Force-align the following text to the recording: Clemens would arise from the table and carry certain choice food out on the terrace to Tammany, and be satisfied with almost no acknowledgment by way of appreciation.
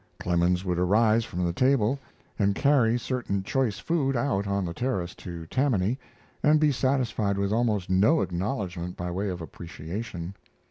Clemens 0.19 0.65
would 0.65 0.79
arise 0.79 1.25
from 1.25 1.45
the 1.45 1.53
table 1.53 1.99
and 2.39 2.55
carry 2.55 2.97
certain 2.97 3.43
choice 3.43 3.77
food 3.77 4.15
out 4.15 4.47
on 4.47 4.65
the 4.65 4.73
terrace 4.73 5.13
to 5.13 5.45
Tammany, 5.45 5.99
and 6.41 6.59
be 6.59 6.71
satisfied 6.71 7.37
with 7.37 7.51
almost 7.53 7.87
no 7.87 8.21
acknowledgment 8.21 8.97
by 8.97 9.11
way 9.11 9.29
of 9.29 9.41
appreciation. 9.41 10.33